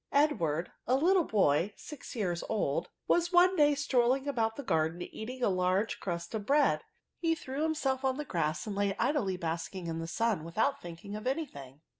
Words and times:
Edward, 0.13 0.71
a 0.87 0.95
little 0.95 1.25
boy, 1.25 1.73
six 1.77 2.15
years 2.15 2.43
old, 2.49 2.89
was 3.07 3.31
one 3.31 3.55
day 3.55 3.75
strolling 3.75 4.27
about 4.27 4.55
the 4.55 4.63
garden 4.63 5.03
eating 5.03 5.43
a 5.43 5.47
large 5.47 5.99
crust 5.99 6.33
of 6.33 6.43
bread: 6.47 6.83
he 7.19 7.35
threw 7.35 7.61
himself 7.61 8.03
on 8.03 8.17
the 8.17 8.25
grass, 8.25 8.65
and 8.65 8.75
lay 8.75 8.95
idly 8.97 9.37
basking 9.37 9.85
in 9.85 9.99
the 9.99 10.07
sun 10.07 10.39
H 10.39 10.41
INTERJECTIONS. 10.41 10.45
IDS 10.45 10.45
without 10.45 10.81
thiiiking 10.81 11.15
of 11.19 11.27
any 11.27 11.45
tiling. 11.45 11.81